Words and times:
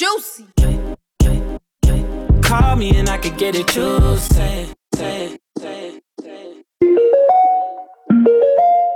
juicy. 0.00 0.46
Call 2.40 2.76
me 2.76 2.96
and 2.96 3.10
I 3.10 3.18
could 3.18 3.36
get 3.36 3.54
it 3.54 3.68
juicy. 3.68 4.34
Say, 4.34 4.68
say, 4.94 5.38
say, 5.58 6.00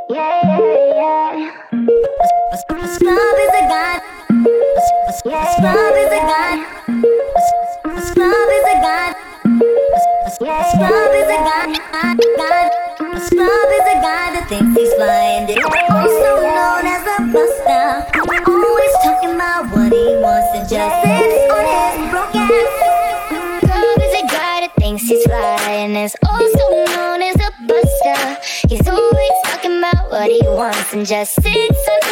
yeah, 0.09 0.49
yeah, 0.49 1.37
yeah. 1.37 1.53
A 2.53 2.89
scrub 2.89 3.37
is 3.45 3.53
a 3.53 3.65
god. 3.69 4.01
A 5.09 5.13
scrub 5.13 5.95
is 6.01 6.11
a 6.11 6.23
god. 6.25 6.59
A 7.85 8.01
scrub 8.01 8.51
is 8.57 8.65
a 8.65 8.81
god. 8.81 9.15
A 10.25 10.31
scrub 10.31 11.13
is 11.21 11.29
a 11.29 11.41
god. 11.45 11.69
God. 12.39 12.71
A 13.01 13.17
a 13.17 13.21
scrub 13.21 13.71
is 13.79 13.87
a 13.93 14.01
god 14.01 14.31
that 14.35 14.47
thinks 14.49 14.75
he's 14.75 14.93
flying. 14.95 15.47
They're 15.47 15.61
so 15.61 16.54
just 31.05 31.43
sit 31.43 32.04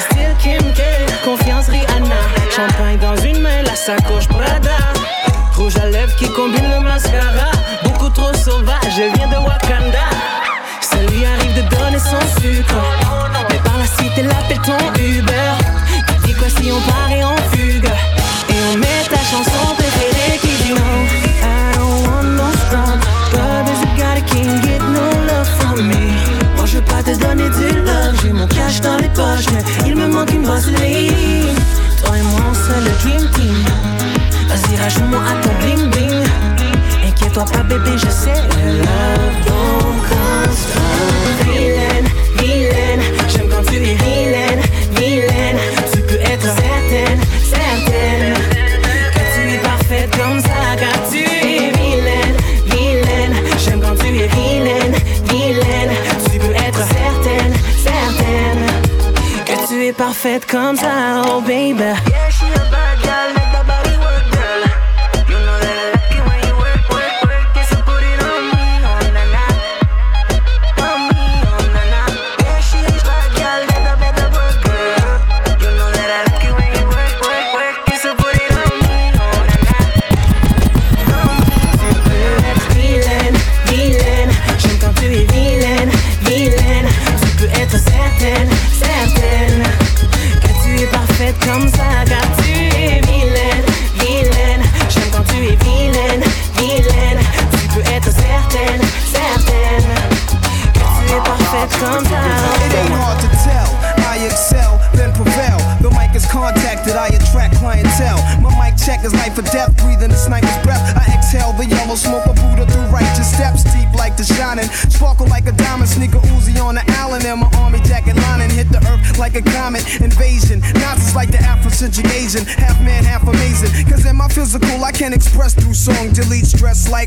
Style 0.00 0.34
Kim 0.42 0.72
K, 0.72 0.80
confiance 1.24 1.68
Rihanna. 1.68 2.16
Champagne 2.50 2.98
dans 2.98 3.16
une 3.22 3.40
main, 3.40 3.62
la 3.64 3.74
sacoche 3.74 4.26
Prada. 4.28 4.70
Rouge 5.54 5.76
à 5.76 5.86
lèvres 5.86 6.14
qui 6.16 6.28
combine 6.32 6.68
le 6.70 6.80
mascara. 6.80 7.50
Beaucoup 7.84 8.08
trop 8.08 8.32
sauvage, 8.34 8.98
elle 8.98 9.12
vient 9.12 9.28
de 9.28 9.36
Wakanda. 9.36 10.06
Ça 10.80 10.96
lui 11.10 11.24
arrive 11.24 11.54
de 11.54 11.62
donner 11.76 11.98
son 11.98 12.40
sucre. 12.40 12.74
Mais 13.50 13.58
par 13.58 13.76
la 13.78 13.86
suite, 13.86 14.12
elle 14.16 14.30
appelle 14.30 14.60
ton 14.64 14.78
Uber. 15.00 15.52
Dis 16.24 16.34
quoi 16.34 16.48
si 16.48 16.72
on 16.72 16.80
part 16.80 17.10
et 17.10 17.24
on 17.24 17.36
fugue? 17.56 17.90
Et 18.48 18.60
on 18.72 18.78
met 18.78 19.04
ta 19.10 19.18
chanson 19.18 19.81
mon 28.42 28.80
dans 28.80 28.96
les 28.96 29.08
poches, 29.08 29.46
mais 29.52 29.62
il 29.86 29.96
me 29.96 30.06
manque 30.08 30.32
une 30.32 30.44
vaseline. 30.44 31.54
Toi 32.04 32.18
et 32.18 32.22
moi, 32.22 32.40
on 32.50 32.54
serait 32.54 32.80
le 32.80 32.90
dream 33.00 33.30
team. 33.30 33.64
Vas-y, 34.48 34.76
rajoute-moi 34.76 35.20
à 35.20 35.34
ton 35.42 35.52
bling 35.60 35.90
bling. 35.90 36.24
Inquiète-toi 37.06 37.44
pas, 37.44 37.62
bébé, 37.62 37.92
je 37.96 38.10
sais. 38.10 38.42
Love 38.64 39.44
don't 39.46 40.02
off, 60.12 60.26
it 60.26 60.46
comes 60.46 60.82
out, 60.82 61.46
baby. 61.46 62.31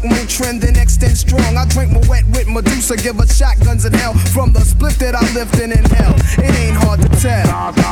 like 0.03 0.11
the 0.59 0.71
next 0.73 1.01
extend 1.01 1.17
strong. 1.17 1.57
I 1.57 1.65
drink 1.67 1.91
my 1.91 2.01
wet 2.09 2.25
with 2.33 2.47
Medusa, 2.47 2.97
give 2.97 3.19
us 3.19 3.37
shotguns 3.37 3.85
and 3.85 3.95
hell 3.95 4.13
from 4.13 4.51
the 4.51 4.61
split 4.61 4.95
that 4.99 5.15
I 5.15 5.21
lived 5.33 5.59
in 5.59 5.71
in 5.71 5.83
hell. 5.85 6.15
It 6.37 6.53
ain't 6.55 6.77
hard 6.77 7.01
to 7.01 7.09
tell. 7.21 7.84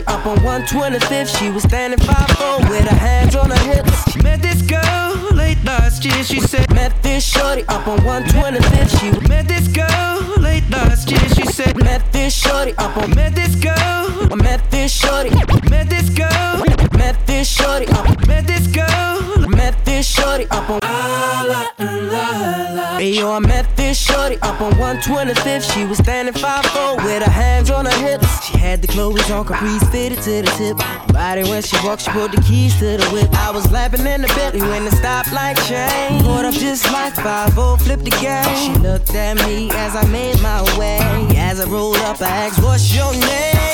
Shorty 0.00 0.06
up 0.06 0.26
on 0.26 0.36
125th. 0.38 1.38
She 1.38 1.50
was 1.50 1.62
standing 1.62 1.98
5'4 1.98 2.70
with 2.70 2.88
her 2.88 2.96
hands 2.96 3.36
on 3.36 3.50
her 3.50 3.72
hips. 3.72 4.22
Met 4.22 4.42
this 4.42 4.62
girl 4.62 5.14
late 5.32 5.62
last 5.64 6.04
year. 6.04 6.22
She 6.24 6.40
said, 6.40 6.72
Met 6.74 7.02
this 7.02 7.24
shorty 7.24 7.62
up 7.68 7.86
on 7.86 7.98
125th. 8.00 9.00
She 9.00 9.28
Met 9.28 9.48
this 9.48 9.68
girl 9.68 10.38
late 10.38 10.68
last 10.70 11.10
year. 11.10 11.20
She 11.34 11.44
said, 11.46 11.76
met 11.76 12.02
this 12.12 12.34
shorty 12.34 12.72
up 12.78 12.96
on 12.96 13.14
Met 13.14 13.34
this 13.34 13.54
girl. 13.54 13.74
I 13.76 14.34
met 14.36 14.70
this 14.70 14.92
shorty. 14.92 15.30
Met 15.68 15.88
this 15.88 16.08
girl. 16.10 16.64
Met 16.96 17.16
this 17.26 17.48
shorty 17.48 17.86
up. 17.88 18.26
Met 18.26 18.46
this 18.46 18.66
girl. 18.68 19.48
Met 19.48 19.74
this 19.84 20.06
shorty 20.06 20.46
up 20.50 20.70
on. 20.70 21.99
Hey 22.10 23.12
yo, 23.14 23.30
I 23.30 23.38
met 23.38 23.66
this 23.76 23.96
shorty 23.96 24.36
up 24.42 24.60
on 24.60 24.72
125th. 24.72 25.72
She 25.72 25.84
was 25.84 25.98
standing 25.98 26.34
5'4 26.34 26.96
with 27.04 27.22
her 27.22 27.30
hands 27.30 27.70
on 27.70 27.86
her 27.86 27.98
hips. 27.98 28.44
She 28.44 28.58
had 28.58 28.82
the 28.82 28.88
clothes 28.88 29.30
on, 29.30 29.44
capris 29.44 29.88
fitted 29.92 30.18
to 30.24 30.42
the 30.42 30.50
tip. 30.58 30.76
Body 31.14 31.44
when 31.44 31.62
she 31.62 31.76
walked, 31.86 32.02
she 32.02 32.10
pulled 32.10 32.32
the 32.32 32.40
keys 32.42 32.76
to 32.80 32.96
the 32.96 33.06
whip. 33.12 33.32
I 33.34 33.52
was 33.52 33.70
laughing 33.70 34.04
in 34.06 34.22
the 34.22 34.28
Bentley 34.28 34.60
when 34.60 34.84
the 34.84 34.90
stoplight 34.90 35.56
changed. 35.68 36.24
Pulled 36.24 36.44
up 36.44 36.54
just 36.54 36.90
like 36.92 37.14
5 37.14 37.54
flipped 37.80 38.04
the 38.04 38.10
game. 38.10 38.56
She 38.56 38.72
looked 38.80 39.14
at 39.14 39.36
me 39.46 39.70
as 39.70 39.94
I 39.94 40.04
made 40.06 40.40
my 40.42 40.60
way. 40.76 40.98
As 41.38 41.60
I 41.60 41.68
rolled 41.70 41.96
up, 41.98 42.20
I 42.20 42.26
asked, 42.26 42.60
What's 42.62 42.92
your 42.94 43.12
name? 43.12 43.70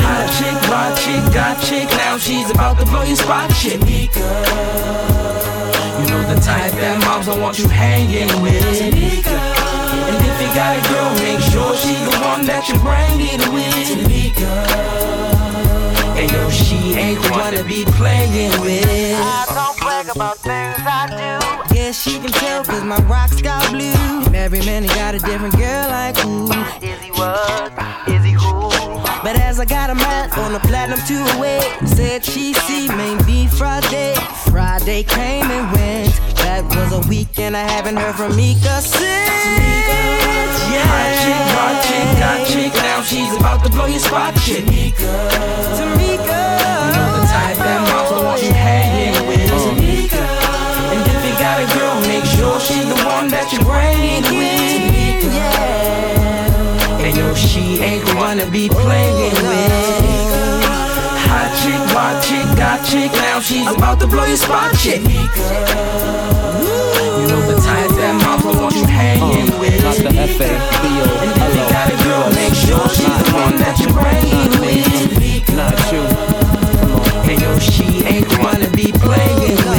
Hot 0.00 0.26
chick, 0.38 0.58
hot 0.72 0.96
chick, 0.98 1.34
got 1.34 1.62
chick. 1.62 1.88
Now 1.90 2.16
she's 2.16 2.50
about 2.50 2.78
to 2.78 2.86
blow 2.86 3.02
your 3.02 3.16
spot, 3.16 3.50
chick. 3.54 3.80
You 3.86 5.55
know 6.06 6.22
the 6.34 6.40
type 6.40 6.72
that 6.72 7.00
moms 7.04 7.26
don't 7.26 7.40
want 7.40 7.58
you 7.58 7.68
hanging 7.68 8.28
with. 8.40 8.62
And 8.82 8.94
if 8.94 10.36
you 10.40 10.48
got 10.54 10.76
a 10.76 10.82
girl, 10.88 11.10
make 11.20 11.40
sure 11.40 11.74
she 11.76 11.94
the 12.04 12.16
one 12.22 12.44
that 12.46 12.68
you 12.68 12.78
bring 12.80 13.20
it 13.20 13.42
with. 13.52 14.06
Hey 16.16 16.26
yo, 16.32 16.50
she 16.50 16.94
ain't 16.94 17.22
the 17.22 17.30
one 17.30 17.52
to 17.54 17.64
be 17.64 17.84
playing 17.84 18.60
with. 18.60 19.85
I 20.08 20.12
about 20.12 20.38
things 20.38 20.76
I 20.86 21.06
do. 21.10 21.74
Yeah, 21.74 21.90
she 21.90 22.18
can 22.20 22.30
tell 22.30 22.62
cause 22.62 22.84
my 22.84 23.00
rocks 23.06 23.42
got 23.42 23.68
blue. 23.70 23.90
And 24.26 24.36
every 24.36 24.60
man 24.60 24.82
he 24.84 24.88
got 24.90 25.14
a 25.14 25.18
different 25.18 25.56
girl 25.56 25.88
like 25.88 26.16
who? 26.18 26.44
Is 26.80 27.00
he 27.02 27.10
what? 27.10 27.72
Is 28.06 28.22
he 28.22 28.32
who? 28.32 28.70
But 29.24 29.34
as 29.40 29.58
I 29.58 29.64
got 29.64 29.90
a 29.90 29.94
man 29.96 30.30
on 30.38 30.52
the 30.52 30.60
platinum 30.60 31.00
two 31.08 31.22
away, 31.36 31.60
said 31.86 32.24
she 32.24 32.54
see 32.54 32.88
maybe 32.88 33.48
Friday. 33.48 34.14
Friday 34.50 35.02
came 35.02 35.50
and 35.50 35.72
went. 35.74 36.14
That 36.46 36.62
was 36.76 36.92
a 36.92 37.08
weekend 37.08 37.56
I 37.56 37.66
haven't 37.66 37.96
heard 37.96 38.14
from 38.14 38.36
Mika 38.36 38.80
since. 38.82 39.02
Yeah. 40.70 40.86
Hot 40.86 41.10
chick, 41.18 41.46
hot 41.58 41.76
chick, 41.82 42.06
got 42.22 42.46
chick. 42.46 42.72
Now 42.74 43.02
she's 43.02 43.34
about 43.34 43.64
to 43.64 43.70
blow 43.70 43.86
your 43.86 43.98
spot, 43.98 44.36
chick. 44.44 44.64
Tamika. 45.74 46.46
The 47.16 47.26
type 47.26 47.56
that 47.58 47.80
moms 47.90 48.10
don't 48.10 48.24
want 48.24 48.42
you 48.42 48.52
hanging 48.52 48.85
she's 52.66 52.82
the 52.82 52.98
one 53.06 53.28
that 53.30 53.52
you 53.54 53.62
bring 53.62 53.94
it 54.02 54.26
with. 54.26 55.22
And 56.98 57.16
yo, 57.16 57.34
she 57.34 57.78
ain't 57.78 58.04
the 58.04 58.16
one 58.16 58.38
to 58.38 58.46
be 58.50 58.68
playing 58.68 59.34
with. 59.46 59.70
Hot 61.30 61.50
chick, 61.62 61.78
hot 61.94 62.18
chick, 62.26 62.46
got 62.58 62.82
chick. 62.82 63.12
Now 63.12 63.38
she's 63.38 63.70
about 63.70 64.00
to 64.00 64.06
blow 64.06 64.26
your 64.26 64.36
spot, 64.36 64.74
chick. 64.78 65.02
You 67.16 67.26
know 67.30 67.42
the 67.46 67.54
type 67.62 67.90
that 68.02 68.18
moms 68.26 68.42
don't 68.42 68.58
want 68.58 68.74
you 68.74 68.86
hanging 68.86 69.46
with. 69.62 69.82
Not 69.86 69.96
the 70.02 70.10
F 70.10 70.40
A 70.42 70.50
B 70.82 70.84
O 70.98 71.06
And 71.22 71.30
if 71.30 71.54
you 71.54 71.64
got 71.70 71.86
a 71.86 71.96
girl, 72.02 72.26
make 72.34 72.54
sure 72.54 72.82
she's 72.90 73.18
the 73.22 73.30
one 73.30 73.56
that 73.62 73.78
you 73.78 73.86
bring 73.94 74.26
it 74.42 74.58
with. 74.58 75.54
Not 75.54 75.78
you. 75.94 76.02
And 77.30 77.38
yo, 77.40 77.58
she 77.58 78.02
ain't 78.02 78.26
the 78.28 78.38
one 78.42 78.58
to 78.60 78.70
be 78.74 78.90
playing 78.90 79.54
with. 79.70 79.75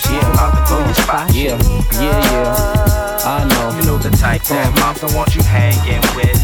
Chick. 0.00 0.22
Now 0.22 0.32
she 0.32 0.32
about 0.32 0.52
to 0.56 0.62
blow 0.68 0.84
your 0.84 0.94
spot. 0.94 1.34
Yeah. 1.34 1.56
Yeah. 2.00 2.18
Yeah. 2.32 3.24
I 3.24 3.44
know. 3.48 3.76
You 3.76 3.84
know 3.86 3.98
the 3.98 4.10
type 4.10 4.42
that 4.44 4.66
uh-huh. 4.66 4.80
moms 4.80 5.00
don't 5.00 5.14
want 5.14 5.34
you 5.34 5.42
hanging 5.42 6.00
with. 6.16 6.36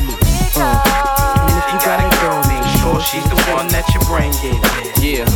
Uh-huh. 0.57 1.49
And 1.49 1.57
if 1.57 1.67
you 1.73 1.79
got 1.85 2.01
a 2.01 2.09
girl, 2.21 2.41
make 2.49 2.67
sure 2.81 3.01
she's 3.01 3.25
the 3.29 3.39
one 3.53 3.69
that 3.73 3.87
you 3.93 4.01
bring 4.05 4.33
it 4.45 4.61
with. 4.61 4.93
Yeah. 5.01 5.29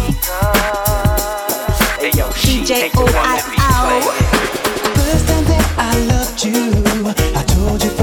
Hey 2.00 2.12
yo, 2.17 2.31
she 2.32 2.61
ain't 2.72 2.93
the 2.93 3.05
one 3.05 3.12
that 3.12 3.44
be 3.44 3.56
playing. 3.61 4.40
First 4.96 5.28
time 5.28 5.44
that 5.44 5.67
I 5.76 5.93
loved 6.08 6.44
you, 6.44 6.72
I 7.37 7.43
told 7.44 7.82
you 7.84 8.00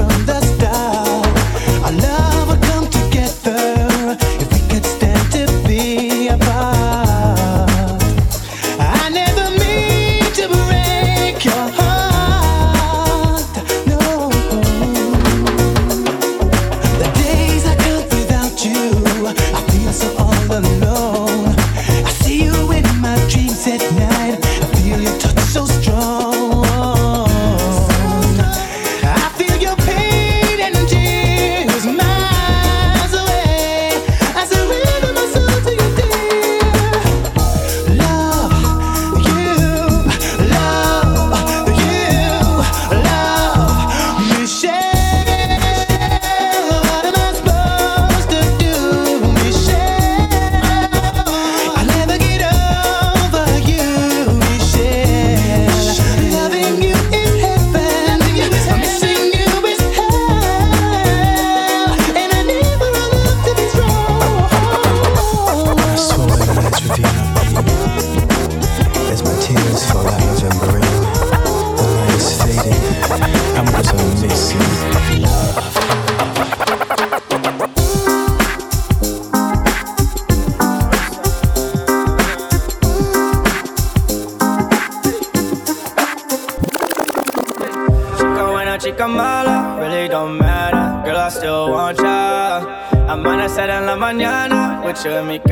mañana, 95.04 95.28
with 95.28 95.47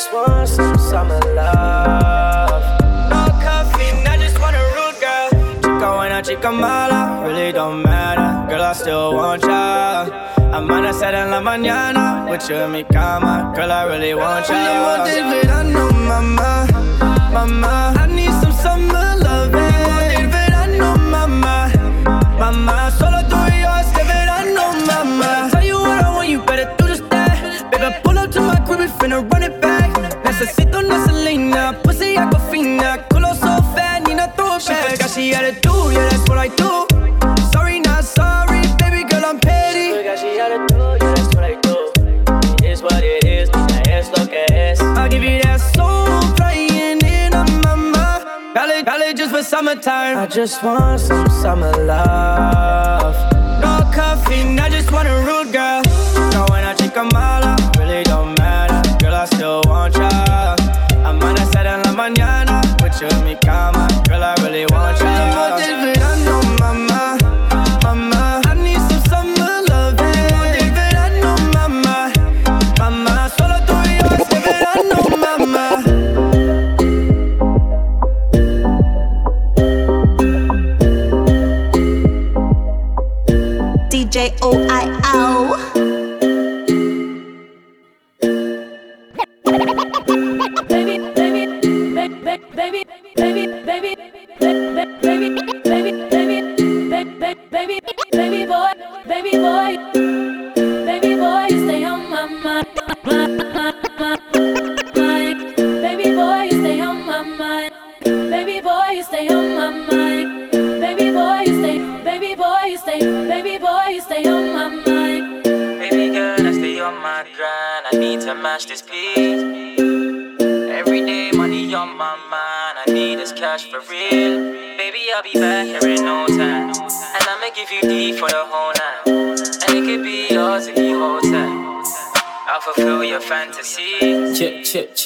just 0.00 0.12
want 0.14 0.48
some 0.48 0.78
summer 0.78 1.20
love. 1.34 2.62
No 3.10 3.22
caffeine, 3.44 4.06
I 4.06 4.16
just 4.16 4.40
want 4.40 4.56
a 4.56 4.64
rude 4.76 4.98
girl. 5.04 5.28
Chica 5.60 5.88
wine, 5.96 6.24
chica 6.24 6.50
mala, 6.50 7.22
really 7.26 7.52
don't 7.52 7.82
matter. 7.82 8.48
Girl, 8.48 8.62
I 8.62 8.72
still 8.72 9.14
want 9.14 9.42
ya. 9.42 10.08
I'm 10.54 10.70
on 10.70 10.86
a 10.86 10.92
set 10.94 11.12
in 11.12 11.30
la 11.30 11.40
mañana 11.40 12.30
with 12.30 12.48
you 12.48 12.56
in 12.56 12.72
mi 12.72 12.82
cama. 12.84 13.52
Girl, 13.54 13.70
I 13.72 13.84
really 13.84 14.14
want 14.14 14.48
ya. 14.48 14.54
Really 14.54 14.78
want 14.86 15.04
this 15.04 15.44
verano, 15.44 15.92
mama, 16.08 16.50
mama. 17.34 17.94
I 17.98 18.06
need 18.06 18.32
some 18.40 18.52
summer 18.52 19.08
love. 19.26 19.54
Eh. 19.54 19.60
Really 19.60 20.16
want 20.16 20.32
verano, 20.32 20.96
mama, 21.14 21.56
mama. 22.38 22.90
Solo 22.98 23.20
tú 23.28 23.36
y 23.52 23.60
yo 23.64 23.70
este 23.82 24.02
verano, 24.10 24.64
mama. 24.88 25.28
I 25.44 25.50
tell 25.52 25.64
you 25.64 25.78
what 25.78 26.04
I 26.04 26.10
want, 26.16 26.28
you 26.30 26.40
better 26.40 26.74
do 26.78 26.88
just 26.88 27.04
that. 27.10 27.70
Baby, 27.70 27.94
pull 28.02 28.18
up 28.18 28.30
to 28.30 28.40
my 28.40 28.56
crib, 28.64 28.80
we 28.80 28.86
finna 28.86 29.20
run 29.30 29.42
it 29.42 29.49
Selena, 31.50 31.72
pussy 31.82 32.14
aquafina. 32.16 33.08
Culo 33.08 33.34
so 33.34 33.62
fat, 33.74 34.04
throw 34.04 34.12
it 34.12 34.36
back. 34.36 34.60
She 34.60 34.74
forgot 34.74 35.10
she 35.10 35.30
had 35.30 35.44
a 35.44 35.52
do, 35.60 35.90
yeah, 35.90 36.08
that's 36.08 36.28
what 36.28 36.38
I 36.38 36.48
do. 36.48 36.86
Sorry, 37.52 37.80
not 37.80 38.04
sorry, 38.04 38.62
baby 38.78 39.02
girl, 39.08 39.24
I'm 39.24 39.40
petty. 39.40 39.90
Forgot 39.90 40.18
she 40.18 40.36
had 40.36 40.52
a 40.52 40.66
do, 40.66 40.76
yeah, 40.76 41.14
that's 41.14 41.34
what 41.34 41.44
I 41.44 41.54
do. 41.60 41.76
It 42.64 42.70
is 42.70 42.82
what 42.82 43.02
it 43.02 43.24
is, 43.24 43.48
es 43.88 44.10
lo 44.16 44.26
que 44.26 44.44
es. 44.52 44.80
I'll 44.80 45.08
give 45.08 45.22
you 45.24 45.40
that 45.42 45.60
soul 45.74 46.20
flying 46.36 47.00
in 47.02 47.34
a 47.34 47.44
mama. 47.64 48.22
College, 48.54 48.84
college 48.84 49.16
just 49.16 49.30
for 49.32 49.42
summertime. 49.42 50.18
I 50.18 50.26
just 50.26 50.62
want 50.62 51.00
some 51.00 51.28
summer 51.28 51.72
love. 51.84 53.16
No 53.60 53.90
coffee, 53.92 54.58
I 54.58 54.68
just 54.68 54.92
want 54.92 55.08
a 55.08 55.16
rude 55.26 55.52
girl. 55.52 55.82
No, 56.32 56.46
when 56.50 56.64
I 56.64 56.74
chica 56.74 57.02
mala, 57.12 57.29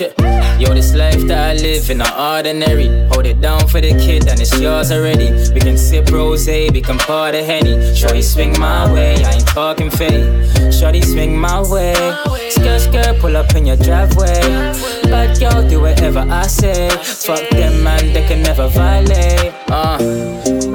Yo, 0.01 0.75
this 0.75 0.93
life 0.93 1.21
that 1.29 1.51
I 1.51 1.63
live 1.63 1.89
in, 1.89 1.99
not 1.99 2.19
ordinary. 2.19 2.89
Hold 3.11 3.27
it 3.27 3.41
down 3.41 3.69
for 3.69 3.81
the 3.81 3.91
kid, 3.91 4.27
and 4.27 4.41
it's 4.41 4.59
yours 4.61 4.91
already. 4.91 5.31
We 5.53 5.61
can 5.61 5.79
sip 5.79 6.11
rose, 6.11 6.47
can 6.47 6.99
pour 6.99 7.31
the 7.31 7.45
henny. 7.45 7.95
Shorty 7.95 8.23
swing 8.23 8.59
my 8.59 8.93
way, 8.93 9.23
I 9.25 9.35
ain't 9.35 9.47
talking 9.47 9.91
fake. 9.91 10.73
Shorty 10.73 11.01
swing 11.01 11.39
my 11.39 11.61
way. 11.71 11.95
Skirt, 12.51 12.81
skirt, 12.81 13.21
pull 13.21 13.37
up 13.37 13.55
in 13.55 13.67
your 13.67 13.77
driveway. 13.77 14.41
Bad 15.05 15.39
girl, 15.39 15.69
do 15.69 15.81
whatever 15.83 16.27
I 16.29 16.49
say. 16.49 16.91
Fuck 16.91 17.49
them, 17.51 17.85
man, 17.85 18.13
they 18.13 18.27
can 18.27 18.43
never 18.43 18.67
violate. 18.67 19.55
Uh, 19.69 19.99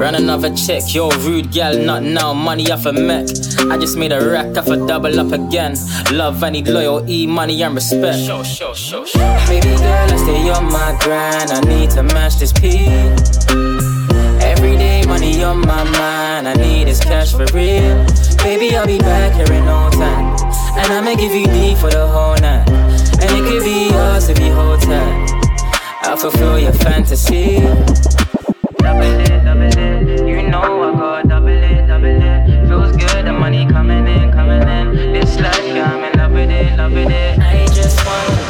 run 0.00 0.14
another 0.14 0.48
check, 0.54 0.94
yo, 0.94 1.10
rude 1.18 1.52
gal, 1.52 1.76
not 1.76 2.02
now, 2.02 2.32
money 2.32 2.70
off 2.72 2.86
a 2.86 2.92
mech. 2.92 3.28
I 3.70 3.76
just 3.76 3.98
made 3.98 4.12
a 4.12 4.30
rack 4.30 4.56
off 4.56 4.68
a 4.68 4.76
double 4.86 5.20
up 5.20 5.30
again. 5.32 5.76
Love, 6.10 6.42
I 6.42 6.48
need 6.48 6.68
loyalty, 6.68 7.26
money, 7.26 7.62
and 7.62 7.74
respect. 7.74 8.18
Show, 8.18 8.42
show, 8.42 8.72
show, 8.72 9.04
show. 9.04 9.38
Baby 9.46 9.76
girl, 9.76 10.12
I 10.12 10.16
stay 10.16 10.50
on 10.50 10.64
my 10.72 10.96
grind, 11.00 11.50
I 11.50 11.60
need 11.68 11.90
to 11.90 12.02
match 12.02 12.38
this 12.38 12.50
P. 12.50 12.86
Every 14.40 14.76
day, 14.76 15.04
money 15.06 15.44
on 15.44 15.60
my 15.60 15.84
mind, 15.84 16.48
I 16.48 16.54
need 16.54 16.88
this 16.88 17.04
cash 17.04 17.32
for 17.32 17.44
real. 17.52 18.06
Baby, 18.38 18.74
I'll 18.76 18.86
be 18.86 18.98
back 18.98 19.34
here 19.34 19.52
in 19.52 19.66
no 19.66 19.90
time. 19.90 20.34
And 20.78 20.92
I'ma 20.94 21.14
give 21.14 21.34
you 21.34 21.44
D 21.44 21.74
for 21.74 21.90
the 21.90 22.06
whole 22.06 22.36
night. 22.36 22.66
And 23.20 23.30
it 23.36 23.44
could 23.46 23.62
be 23.62 23.90
yours 23.90 24.30
if 24.30 24.38
you 24.38 24.50
hold 24.54 24.80
tight. 24.80 25.26
I'll 26.02 26.16
fulfill 26.16 26.58
your 26.58 26.72
fantasy. 26.72 27.60
Double 28.90 29.02
it, 29.04 29.44
double 29.44 29.62
it. 29.62 30.26
You 30.26 30.48
know 30.48 30.60
I 30.60 30.98
go 30.98 31.28
double 31.28 31.46
it, 31.46 31.86
double 31.86 32.06
it. 32.06 32.66
Feels 32.66 32.96
good, 32.96 33.24
the 33.24 33.32
money 33.32 33.64
coming 33.64 34.04
in, 34.08 34.32
coming 34.32 34.66
in. 34.66 35.12
This 35.12 35.38
life, 35.38 35.64
yeah, 35.64 35.94
I'm 35.94 36.02
in 36.02 36.18
love 36.18 36.32
with 36.32 36.50
it, 36.50 36.76
love 36.76 36.90
with 36.90 37.08
it. 37.08 37.38
I 37.38 37.66
just 37.66 38.04
want 38.04 38.49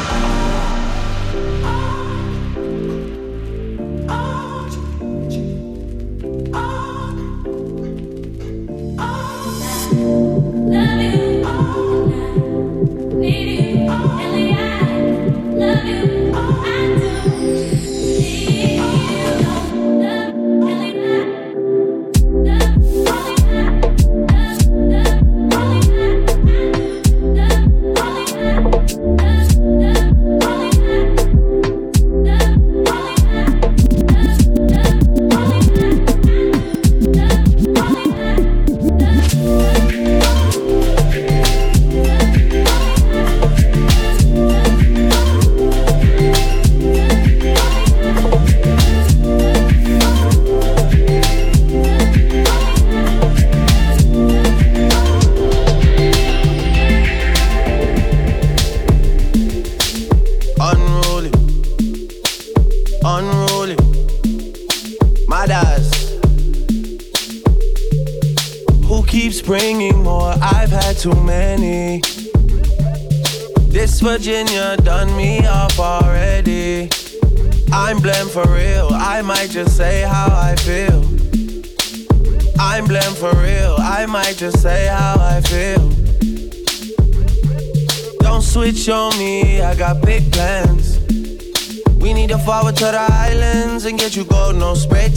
and 93.91 93.99
get 93.99 94.15
you 94.15 94.23
gold, 94.23 94.55
no 94.55 94.73
spray. 94.73 95.09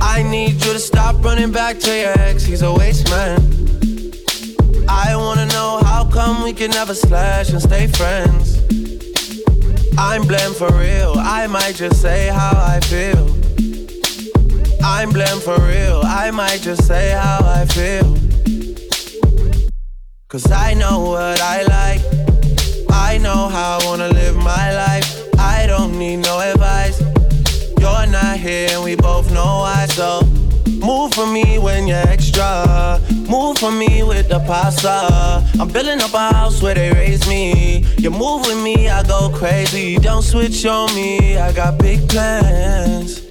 I 0.00 0.22
need 0.22 0.54
you 0.64 0.72
to 0.72 0.78
stop 0.78 1.22
running 1.22 1.52
back 1.52 1.78
to 1.80 1.90
your 1.94 2.18
ex, 2.18 2.44
he's 2.44 2.62
a 2.62 2.72
waste 2.72 3.10
man. 3.10 3.38
I 4.88 5.14
wanna 5.14 5.46
know 5.46 5.80
how 5.84 6.08
come 6.10 6.42
we 6.42 6.54
can 6.54 6.70
never 6.70 6.94
slash 6.94 7.50
and 7.50 7.60
stay 7.60 7.88
friends. 7.88 8.56
I'm 9.98 10.22
blamed 10.26 10.56
for 10.56 10.72
real, 10.72 11.12
I 11.18 11.46
might 11.46 11.74
just 11.74 12.00
say 12.00 12.28
how 12.28 12.52
I 12.56 12.80
feel. 12.80 13.24
I'm 14.82 15.10
blamed 15.10 15.42
for 15.42 15.60
real, 15.60 16.00
I 16.04 16.30
might 16.30 16.62
just 16.62 16.86
say 16.86 17.10
how 17.10 17.40
I 17.42 17.66
feel. 17.66 18.16
Cause 20.28 20.50
I 20.50 20.72
know 20.74 21.00
what 21.10 21.40
I 21.40 21.62
like. 21.62 22.02
I 22.90 23.18
know 23.18 23.48
how 23.48 23.78
I 23.78 23.84
wanna 23.84 24.08
live 24.08 24.36
my 24.36 24.72
life. 24.72 25.17
I 25.38 25.66
don't 25.66 25.98
need 25.98 26.18
no 26.18 26.40
advice. 26.40 27.00
You're 27.80 28.06
not 28.06 28.38
here 28.38 28.68
and 28.72 28.84
we 28.84 28.96
both 28.96 29.32
know 29.32 29.60
why. 29.64 29.86
So 29.86 30.22
move 30.78 31.14
for 31.14 31.26
me 31.26 31.58
when 31.58 31.86
you're 31.86 32.08
extra. 32.08 33.00
Move 33.28 33.58
for 33.58 33.70
me 33.70 34.02
with 34.02 34.28
the 34.28 34.40
pasta. 34.40 35.44
I'm 35.60 35.68
building 35.68 36.00
up 36.00 36.12
a 36.14 36.32
house 36.34 36.62
where 36.62 36.74
they 36.74 36.90
raise 36.92 37.26
me. 37.28 37.84
You 37.98 38.10
move 38.10 38.46
with 38.46 38.62
me, 38.62 38.88
I 38.88 39.02
go 39.04 39.30
crazy. 39.34 39.96
Don't 39.96 40.22
switch 40.22 40.64
on 40.66 40.94
me, 40.94 41.36
I 41.36 41.52
got 41.52 41.78
big 41.78 42.08
plans. 42.08 43.22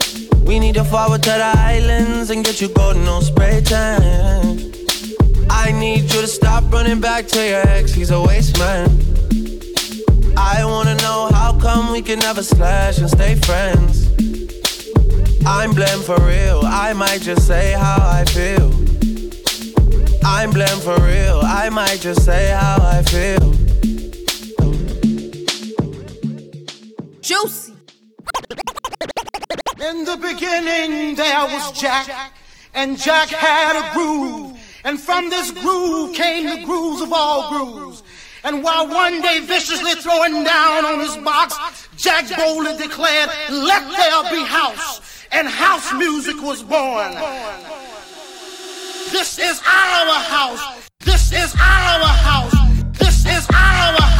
We 0.45 0.59
need 0.59 0.75
to 0.75 0.83
forward 0.83 1.23
to 1.23 1.29
the 1.29 1.53
islands 1.57 2.29
and 2.29 2.45
get 2.45 2.61
you 2.61 2.69
golden 2.69 3.07
on 3.07 3.21
spray 3.21 3.61
tan. 3.61 4.71
I 5.49 5.71
need 5.71 6.03
you 6.03 6.21
to 6.21 6.27
stop 6.27 6.71
running 6.71 7.01
back 7.01 7.27
to 7.27 7.45
your 7.45 7.67
ex, 7.67 7.93
he's 7.93 8.11
a 8.11 8.21
waste 8.21 8.57
man. 8.57 8.87
I 10.37 10.63
wanna 10.63 10.95
know 10.95 11.29
how 11.33 11.57
come 11.59 11.91
we 11.91 12.01
can 12.01 12.19
never 12.19 12.43
slash 12.43 12.99
and 12.99 13.09
stay 13.09 13.35
friends. 13.35 14.07
I'm 15.45 15.73
blamed 15.73 16.03
for 16.03 16.19
real, 16.21 16.61
I 16.63 16.93
might 16.93 17.21
just 17.21 17.47
say 17.47 17.73
how 17.73 17.97
I 17.99 18.23
feel. 18.25 18.71
I'm 20.23 20.51
blamed 20.51 20.83
for 20.83 20.97
real, 21.01 21.41
I 21.43 21.69
might 21.69 21.99
just 21.99 22.23
say 22.23 22.49
how 22.51 22.77
I 22.79 23.01
feel. 23.03 23.51
Juicy. 27.21 27.73
In 29.89 30.05
the 30.05 30.17
beginning, 30.17 31.15
there 31.15 31.45
was 31.45 31.71
Jack, 31.71 32.33
and 32.73 32.97
Jack 32.97 33.29
had 33.29 33.75
a 33.75 33.93
groove. 33.93 34.57
And 34.83 34.99
from 34.99 35.29
this 35.29 35.51
groove 35.51 36.15
came 36.15 36.45
the 36.45 36.65
grooves 36.65 37.01
of 37.01 37.11
all 37.11 37.49
grooves. 37.49 37.86
And 38.47 38.63
while 38.63 38.87
one 38.87 39.21
day 39.21 39.41
viciously 39.41 39.91
throwing 39.95 40.45
down 40.45 40.85
on 40.85 41.01
his 41.01 41.17
box, 41.17 41.53
Jack 41.97 42.33
boldly 42.37 42.77
declared, 42.77 43.29
Let 43.49 43.83
there 43.91 44.31
be 44.31 44.41
house. 44.41 45.01
And 45.33 45.49
house 45.49 45.91
music 45.91 46.41
was 46.41 46.63
born. 46.63 47.11
This 49.11 49.37
is 49.37 49.61
our 49.67 50.13
house. 50.31 50.87
This 51.01 51.33
is 51.33 51.53
our 51.55 52.07
house. 52.29 52.53
This 52.97 53.25
is 53.25 53.45
our 53.49 54.01
house. 54.01 54.16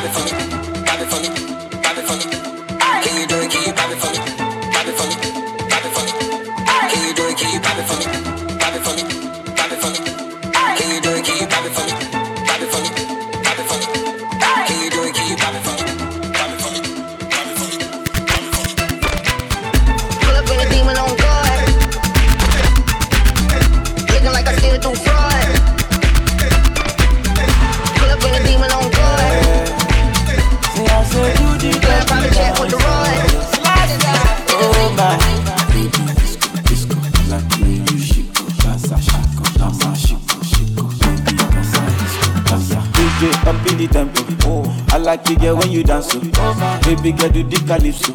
Pull 0.00 0.39
Oh, 47.22 47.28
girl 47.28 47.30
do 47.32 47.42
the 47.44 47.58
calypso. 47.66 48.12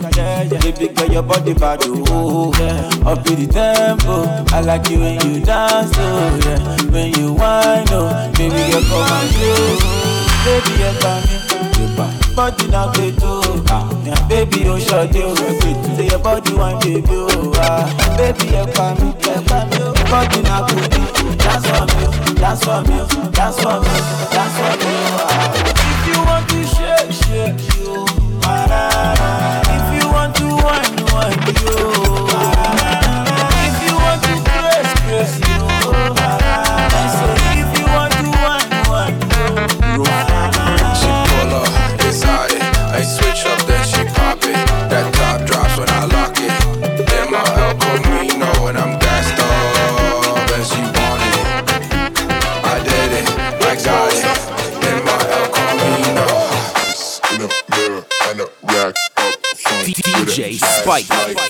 Baby 0.59 0.93
girl 0.93 1.11
your 1.11 1.23
body 1.23 1.53
bad. 1.53 1.79
Oh, 1.85 2.51
yeah. 2.59 3.09
Up 3.11 3.25
in 3.27 3.45
the 3.45 3.53
tempo. 3.53 4.25
I 4.55 4.61
like 4.61 4.89
you 4.89 4.99
when 4.99 5.13
you 5.21 5.39
dance. 5.43 5.91
Oh, 5.95 6.39
yeah. 6.45 6.91
When 6.91 7.13
you 7.13 7.33
whine. 7.33 7.85
Oh, 7.91 8.31
baby 8.33 8.71
girl 8.71 8.81
come 8.89 9.11
and 9.13 9.29
go. 9.37 9.51
Baby 10.45 10.71
girl 10.77 10.95
come 11.01 11.23
here. 11.23 11.41
Body 12.35 12.67
na 12.67 12.91
gbeto, 12.91 13.63
ah, 13.69 13.87
yeah. 14.03 14.27
baby 14.27 14.67
o 14.67 14.75
ṣọdẹ 14.75 15.23
o, 15.23 15.33
say 15.95 16.07
your 16.07 16.19
body 16.19 16.51
wine 16.53 16.77
baby 16.83 17.15
o, 17.15 17.53
ah, 17.63 17.87
baby 18.17 18.51
ẹ 18.51 18.65
pa 18.75 18.91
mi, 18.99 19.07
ẹ 19.23 19.39
pa 19.47 19.63
mi 19.71 19.77
o, 19.79 19.93
body 20.11 20.41
na 20.43 20.59
gbeto, 20.67 20.99
dance 21.39 21.65
for 21.71 21.85
me, 21.87 22.03
o, 22.03 22.33
dance 22.35 22.63
for 22.65 22.81
me, 22.83 22.99
o, 22.99 23.31
dance 23.31 23.55
for 23.63 23.79
me, 23.79 23.87
dance 24.35 24.43
for 24.43 24.43
me, 24.43 24.44
fight. 60.85 61.44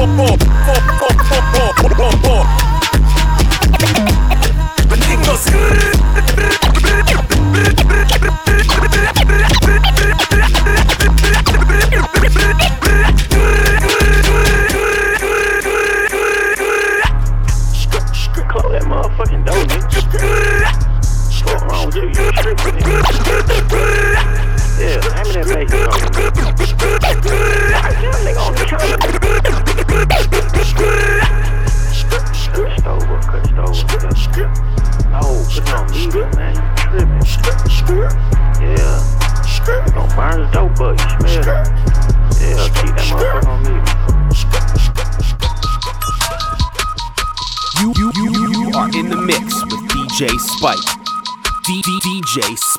pop 0.00 0.30
off. 0.30 0.49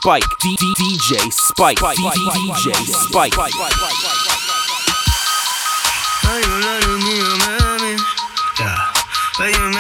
Spyk, 0.02 0.24
DJ 0.42 1.30
Spyk, 1.30 1.78
DJ 1.78 2.74
Spyk. 2.90 3.38
Yeah. 8.60 9.71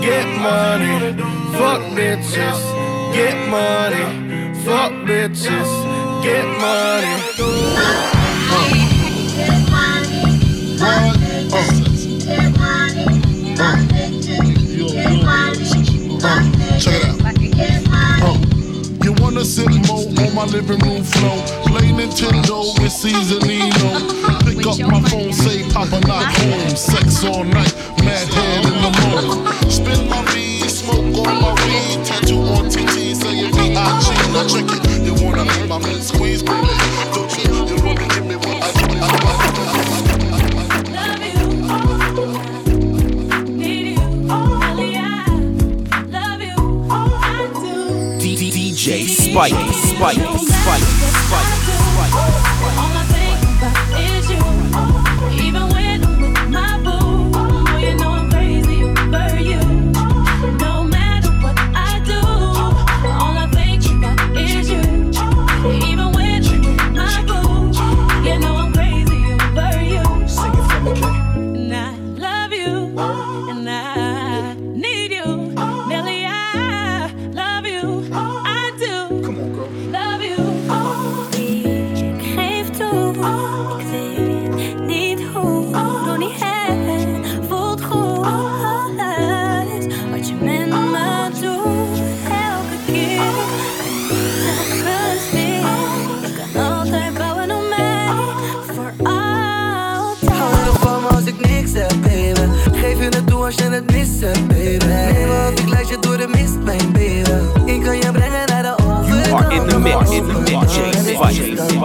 get 0.00 0.26
money, 0.40 1.12
fuck 1.52 1.80
bitches, 1.92 2.60
get 3.12 3.36
money, 3.48 4.54
fuck 4.64 4.92
bitches, 5.06 5.70
get 6.22 6.46
money. 6.58 7.16
Check 16.80 16.94
it 16.94 17.04
out. 17.04 18.20
Oh. 18.22 18.40
You 19.04 19.12
wanna 19.22 19.44
sip 19.44 19.68
more 19.86 20.06
on 20.24 20.34
my 20.34 20.44
living 20.46 20.78
room 20.78 21.04
floor? 21.04 21.44
Play 21.66 21.88
Nintendo 21.92 22.78
with 22.80 22.92
Seasonino. 22.92 23.90
Pick 24.44 24.66
up 24.66 24.78
my 24.90 25.00
phone, 25.10 25.32
say 25.32 25.68
Papa 25.70 26.00
not 26.06 26.24
home. 26.36 26.76
Sex 26.76 27.24
all 27.24 27.44
night, 27.44 27.74
mad 28.02 28.28
head 28.28 28.64
in 28.64 28.82
the 28.82 28.90
morning 29.00 29.59
sipping 29.94 30.08
my 30.08 30.66
smoke 30.68 31.26
on 31.26 31.40
my 31.40 31.52
weed. 31.64 32.04
Tattoo 32.04 32.38
on 32.38 32.68
TT, 32.68 33.16
saying 33.16 33.52
V 33.52 33.76
I 33.76 34.00
G. 34.00 34.06
Check 34.48 34.70
it. 34.70 35.02
You 35.02 35.14
wanna 35.24 35.44
make 35.44 35.68
my 35.68 35.78
man 35.78 36.00
squeeze, 36.00 36.42
baby? 36.42 36.66
Don't 37.14 37.38
you? 37.38 37.54
You 37.66 37.84
wanna 37.84 38.08
give 38.08 38.26
me 38.26 38.36
what 38.36 38.62
I 38.62 38.70
Spyk, 49.30 49.52
Spyk, 49.52 50.16
Spyk, 50.16 50.82
Spyk. 50.82 51.79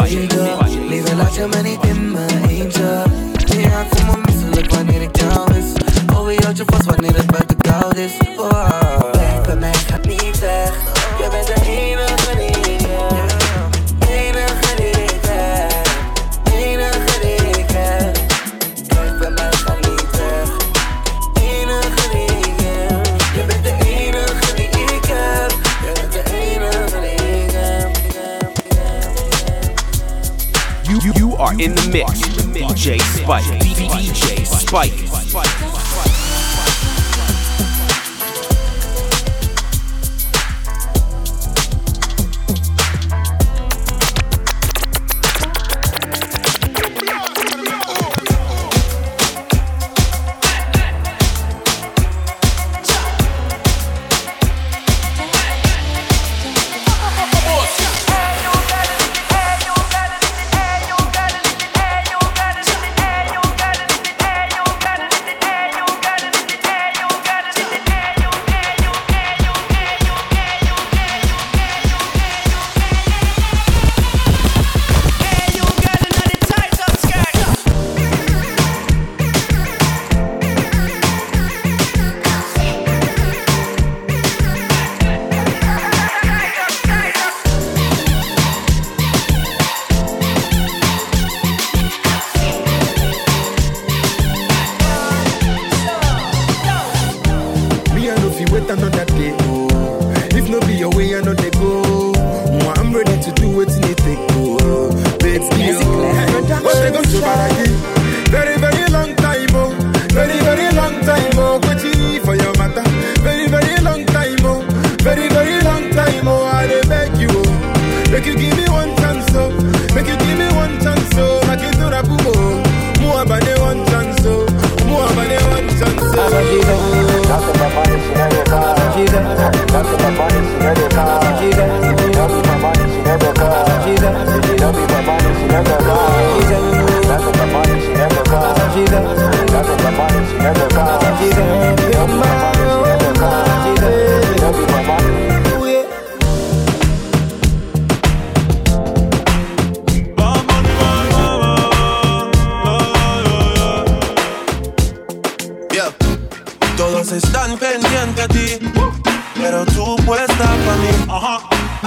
Lieve, 0.03 0.88
lieve 0.89 1.15
laat 1.15 1.36
je 1.36 1.47
me 1.47 1.62
niet 1.62 1.84
in 1.84 2.12
mijn 2.12 2.49
eentje 2.49 3.03
Nee, 3.47 3.63
ik 3.63 3.86
voel 3.89 4.15
me 4.15 4.21
misselijk 4.25 4.73
wanneer 4.73 5.01
ik 5.01 5.12
oh, 8.38 8.85
Spyk, 33.25 33.57
DJ 33.57 34.45
Spyk. 34.45 35.04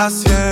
Assim 0.00 0.28
é 0.28 0.47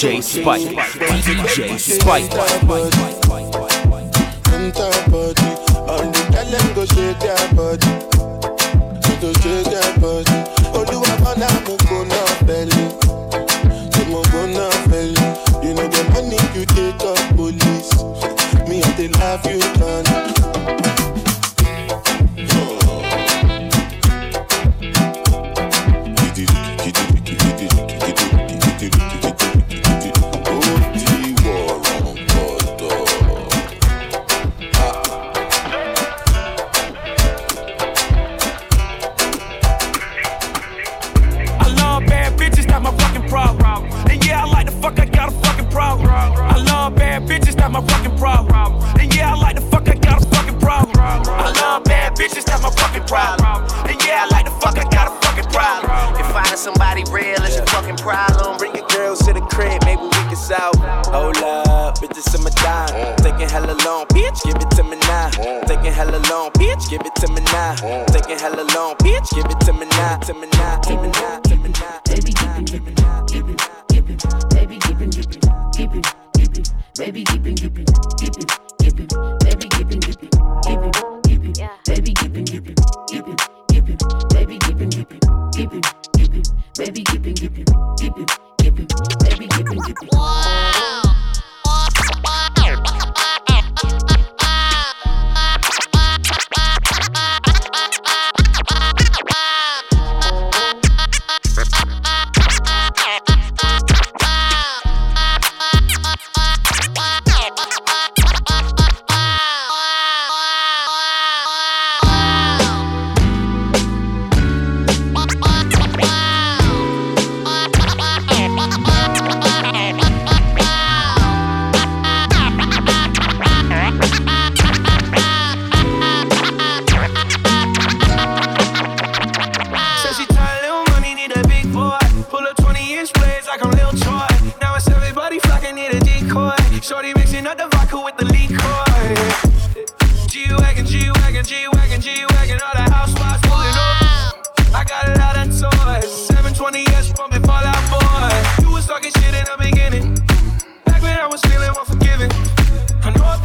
DJ 0.00 0.22
Spyk. 0.22 0.72
DJ 1.28 1.76
Spyk. 1.76 2.30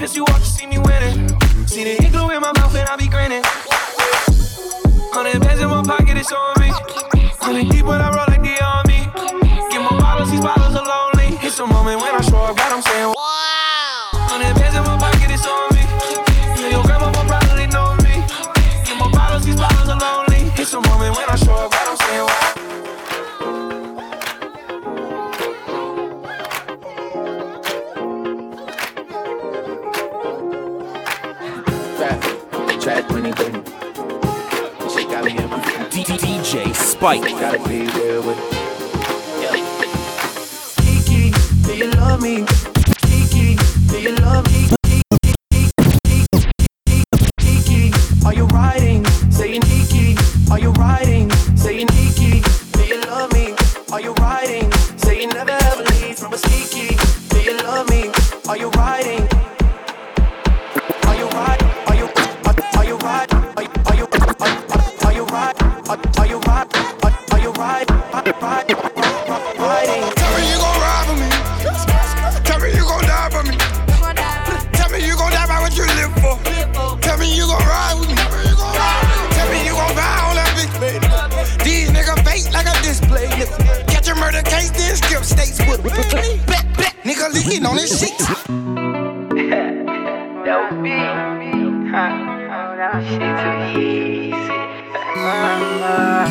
I 0.06 0.08
you 0.14 0.24
off 0.26 0.38
to 0.38 0.46
see 0.46 0.68
me 0.68 0.78
winning. 0.78 1.30
See 1.66 1.84
the 1.84 2.04
igloo 2.06 2.30
in 2.30 2.40
my 2.40 2.52
mouth 2.54 2.76
and 2.76 2.88
I 2.88 2.96
be 2.96 3.08
grinning. 3.08 3.42
Hundred 5.12 5.42
bands 5.42 5.60
in 5.60 5.68
my 5.68 5.82
pocket, 5.82 6.16
it's 6.16 6.32
on 6.32 6.62
me. 6.62 6.70
Hundred 7.42 7.72
deep 7.72 7.86
when 7.86 8.00
I 8.00 8.14
roll 8.14 8.26
like 8.28 8.35
DJ 37.06 37.22
Spyk. 37.22 37.40
Gotta 37.40 37.70
be 37.70 37.86
real 38.00 38.24
with 38.24 38.40
Kiki, 40.78 41.32
do 41.62 41.78
you 41.78 41.92
love 41.92 42.22
me? 42.22 42.65
Tell 70.16 70.32
me 70.36 70.42
you 70.52 70.58
gon' 70.58 70.80
ride 70.80 71.06
for 71.08 71.16
me. 71.20 71.30
Tell 72.44 72.60
me 72.60 72.70
you 72.72 72.84
gon' 72.84 73.04
die 73.04 73.30
for 73.30 73.44
me. 73.44 73.56
Tell 74.74 74.90
me 74.90 75.00
you 75.06 75.16
gon' 75.18 75.32
die 75.32 75.48
by 75.48 75.60
what 75.62 75.76
you 75.78 75.86
live 76.00 76.14
for. 76.24 76.38
Tell 77.02 77.18
me 77.18 77.28
you 77.36 77.46
gon' 77.48 77.64
ride 77.66 77.96
with 78.00 78.10
me. 78.10 78.16
Tell 79.36 79.48
me 79.52 79.58
you 79.66 79.74
gon' 79.74 79.96
buy 79.96 80.20
all 80.24 80.36
that 80.36 80.52
big 80.56 80.72
baby. 80.80 81.08
These 81.64 81.90
niggas 81.92 82.22
fake 82.24 82.52
like 82.54 82.68
a 82.68 82.76
display. 82.84 83.28
Catch 83.88 84.08
a 84.10 84.16
murder 84.16 84.42
case, 84.42 84.72
then 84.72 84.96
skip 84.96 85.24
states 85.24 85.60
with 85.68 85.84
them. 85.84 85.94
Bet, 86.46 86.66
bet, 86.78 86.94
nigga 87.04 87.32
leaking 87.34 87.66
on 87.66 87.78
his 87.78 87.90
sheets. 88.00 88.26
That 90.46 90.72
would 90.72 90.84
be. 90.84 90.92
Oh, 91.96 92.76
that 92.78 93.02
shit 93.08 93.20
too 93.42 93.80
easy. 93.80 94.46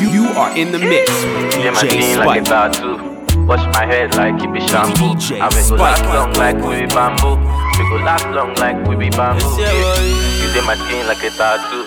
You, 0.01 0.09
you 0.11 0.25
are 0.37 0.51
in 0.55 0.71
the 0.71 0.79
mix 0.79 1.09
with 1.11 1.53
DJ 1.53 1.89
jean 1.89 2.17
like 2.19 2.43
a 3.45 3.57
Spyk. 3.57 3.65
tattoo. 3.65 3.65
Wash 3.65 3.65
my 3.75 3.85
head 3.85 4.15
like 4.15 4.41
it 4.41 4.69
shampoo. 4.69 5.13
DJ 5.15 5.39
I 5.39 5.47
will 5.53 5.69
go 5.69 5.83
last 5.83 6.05
long 6.05 6.33
like 6.33 6.57
we 6.57 6.81
be 6.81 6.87
bamboo. 6.87 7.37
We 7.77 7.83
go 7.89 7.97
last 8.03 8.25
long 8.33 8.53
like 8.55 8.87
we 8.87 8.95
be 8.95 9.09
bamboo. 9.09 9.61
Yeah. 9.61 9.71
You 10.41 10.53
did 10.53 10.65
my 10.65 10.75
skin 10.75 11.05
like 11.07 11.23
a 11.23 11.29
tattoo. 11.29 11.85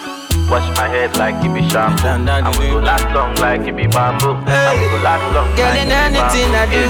Wash 0.50 0.68
my 0.78 0.88
head 0.88 1.16
like 1.16 1.34
it 1.44 1.70
shampoo. 1.70 2.06
I 2.06 2.48
will 2.58 2.78
go 2.78 2.86
last 2.86 3.04
long 3.14 3.34
like 3.36 3.66
it 3.66 3.76
be 3.76 3.86
bamboo. 3.86 4.38
I 4.46 4.74
will 4.78 4.90
go 4.90 5.02
last 5.02 5.34
long 5.34 5.48
Girl, 5.56 5.66
like 5.66 5.82
in 5.82 5.88
be 5.88 5.94
anything 5.94 6.50
I 6.54 6.64
do, 6.70 6.84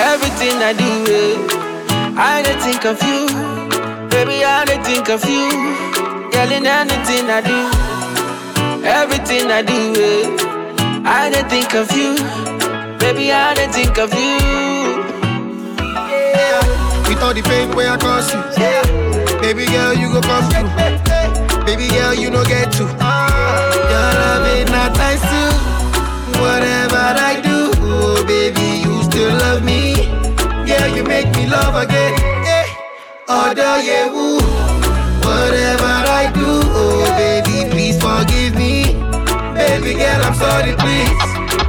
everything 0.00 0.56
I 0.62 0.72
do, 0.72 0.90
eh, 1.12 1.36
I 2.16 2.42
don't 2.42 2.60
think 2.62 2.84
of 2.84 3.02
you. 3.02 3.28
Baby, 4.08 4.44
I 4.44 4.64
don't 4.64 4.84
think 4.84 5.08
of 5.10 5.24
you. 5.24 5.50
Girl, 6.32 6.50
in 6.50 6.66
anything 6.66 7.28
I 7.28 7.40
do, 7.44 7.60
everything 8.86 9.50
I 9.50 9.62
do, 9.62 9.80
eh, 10.00 11.02
I 11.04 11.30
don't 11.30 11.48
think 11.50 11.74
of 11.74 11.90
you. 11.92 12.43
Baby, 13.04 13.32
I 13.32 13.52
don't 13.52 13.70
think 13.72 13.98
of 13.98 14.10
you. 14.14 15.04
With 17.06 17.22
all 17.22 17.34
the 17.34 17.42
pain 17.42 17.68
where 17.76 17.90
I 17.92 17.96
cause 17.98 18.32
you. 18.32 18.40
Baby 19.42 19.66
girl, 19.66 19.92
you 19.92 20.08
go 20.10 20.20
come 20.22 20.44
through. 20.50 21.64
Baby 21.66 21.88
girl, 21.88 22.14
you 22.14 22.30
no 22.30 22.42
get 22.44 22.72
to. 22.72 22.84
Your 22.84 24.10
love 24.22 24.46
it 24.56 24.70
not 24.70 24.96
nice 24.96 25.20
too. 25.20 25.52
Whatever 26.40 27.04
I 27.30 27.40
do, 27.44 27.70
oh 27.84 28.24
baby, 28.26 28.80
you 28.84 29.02
still 29.04 29.36
love 29.36 29.62
me. 29.62 30.08
Yeah, 30.66 30.86
you 30.86 31.04
make 31.04 31.28
me 31.36 31.46
love 31.46 31.74
again. 31.76 32.14
Eh, 32.46 32.66
other 33.28 33.82
yeah, 33.82 34.08
woo. 34.10 34.43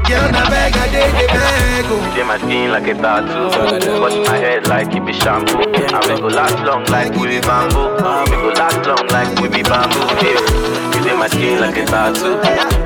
Girl, 0.08 0.30
na 0.32 0.44
beg, 0.50 0.76
I 0.78 0.86
did 0.94 1.12
the 1.18 1.26
beg. 1.34 1.86
oh. 1.90 2.14
See 2.16 2.24
my 2.24 2.38
skin 2.38 2.72
like 2.72 2.88
a 2.88 2.94
tattoo. 2.94 4.00
Wash 4.02 4.16
my 4.28 4.38
head 4.38 4.68
like 4.68 4.94
it 4.96 5.04
be 5.06 5.14
shampoo. 5.14 5.58
And 5.66 6.06
we 6.06 6.22
go 6.22 6.28
last 6.30 6.60
long 6.64 6.86
like 6.94 7.12
we 7.18 7.28
be 7.28 7.40
bamboo. 7.42 7.90
We 8.30 8.36
go 8.38 8.50
last 8.54 8.86
long 8.86 9.06
like 9.10 9.34
we 9.42 9.48
be 9.50 9.64
bamboo. 9.64 10.06
Yeah. 10.22 10.38
You 10.94 11.00
see 11.04 11.16
my 11.18 11.28
skin 11.28 11.60
like 11.60 11.78
a 11.78 11.86
tattoo. 11.86 12.38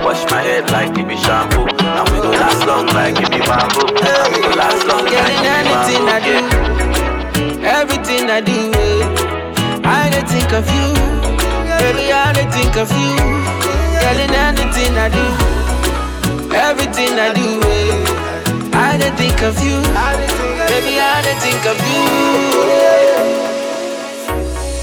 Wash 0.05 0.23
my 0.31 0.41
head 0.41 0.71
like 0.71 0.97
it 0.97 1.07
be 1.07 1.17
shampoo. 1.17 1.67
And 1.67 2.07
we 2.09 2.17
go 2.23 2.31
last 2.31 2.65
long 2.65 2.87
like 2.95 3.19
it 3.19 3.29
be 3.29 3.39
bamboo. 3.43 3.85
And 3.99 4.27
we 4.33 4.39
go 4.41 4.51
last 4.55 4.81
long 4.87 5.03
like 5.03 5.35
it 5.35 5.43
be 5.43 5.51
anything 5.59 6.03
I 6.07 6.19
bamboo. 6.23 6.47
do, 6.47 7.67
everything 7.67 8.23
I 8.31 8.39
do, 8.39 8.59
I 9.83 10.09
dey 10.09 10.23
think 10.23 10.51
of 10.55 10.65
you. 10.71 10.87
Baby, 11.83 12.11
I 12.15 12.31
dey 12.33 12.47
think 12.55 12.75
of 12.79 12.89
you. 12.95 13.13
Girl, 13.99 14.19
in 14.23 14.31
anything 14.31 14.95
I 14.97 15.09
do, 15.11 15.25
everything 16.53 17.11
I 17.19 17.33
do, 17.33 17.59
eh, 17.61 18.77
I 18.77 18.97
dey 18.97 19.11
think 19.21 19.41
of 19.41 19.55
you. 19.63 19.77
Baby, 20.71 20.99
I 20.99 21.21
dey 21.25 21.37
think 21.45 21.65
of 21.65 21.77
you. 21.89 22.05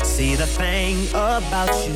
See 0.05 0.35
the 0.35 0.47
thing 0.47 1.09
about 1.11 1.73
you 1.87 1.95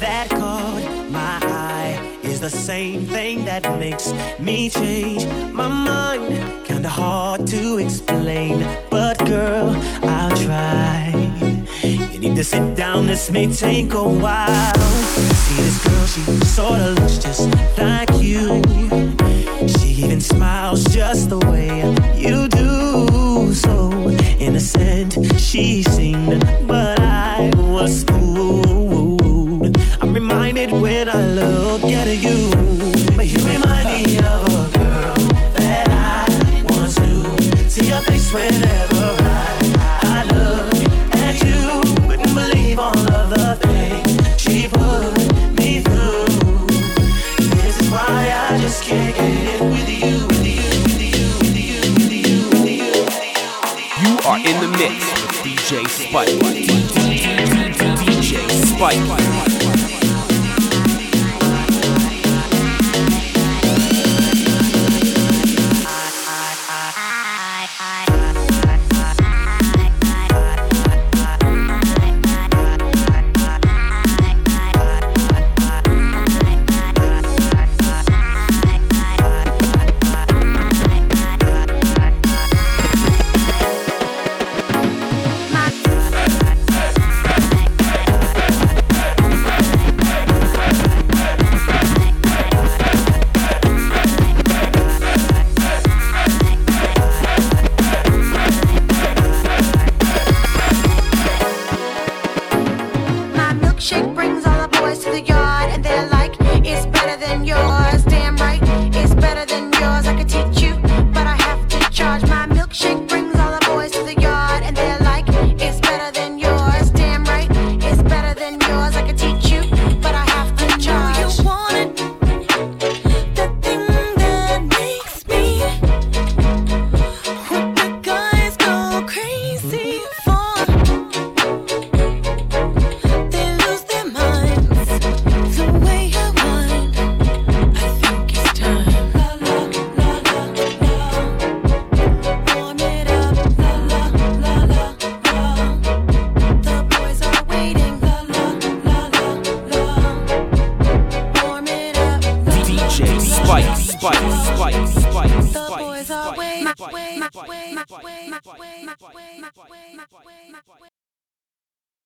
that 0.00 0.28
caught 0.30 1.10
my 1.10 1.38
eye 1.42 2.18
is 2.22 2.40
the 2.40 2.50
same 2.50 3.06
thing 3.06 3.44
that 3.44 3.62
makes 3.78 4.12
me 4.38 4.70
change 4.70 5.26
my 5.52 5.68
mind. 5.68 6.64
Kinda 6.66 6.88
hard 6.88 7.46
to 7.48 7.78
explain, 7.78 8.64
but 8.90 9.18
girl, 9.26 9.76
I'll 10.02 10.36
try. 10.36 11.12
You 11.82 12.18
need 12.18 12.36
to 12.36 12.44
sit 12.44 12.74
down, 12.74 13.06
this 13.06 13.30
may 13.30 13.46
take 13.46 13.92
a 13.94 14.02
while. 14.02 14.72
See 15.44 15.62
this 15.62 15.78
girl, 15.86 16.06
she 16.06 16.22
sorta 16.46 16.90
looks 17.00 17.18